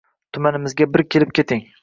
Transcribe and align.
Tumanimizga 0.37 0.89
bir 0.95 1.05
kelib 1.17 1.37
keting 1.43 1.65